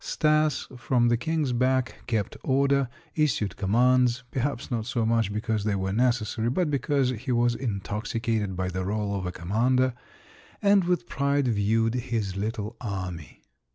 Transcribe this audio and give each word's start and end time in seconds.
Stas, 0.03 0.67
from 0.77 1.09
the 1.09 1.15
King's 1.15 1.53
back, 1.53 2.01
kept 2.07 2.35
order, 2.43 2.89
issued 3.13 3.55
commands 3.55 4.23
perhaps 4.31 4.71
not 4.71 4.87
so 4.87 5.05
much 5.05 5.31
because 5.31 5.63
they 5.63 5.75
were 5.75 5.93
necessary, 5.93 6.49
but 6.49 6.71
because 6.71 7.09
he 7.11 7.31
was 7.31 7.53
intoxicated 7.53 8.55
by 8.55 8.69
the 8.69 8.83
role 8.83 9.13
of 9.15 9.27
a 9.27 9.31
commander 9.31 9.93
and 10.59 10.85
with 10.85 11.07
pride 11.07 11.47
viewed 11.49 11.93
his 11.93 12.35
little 12.35 12.75
army. 12.81 13.43